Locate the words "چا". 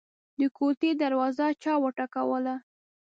1.63-1.73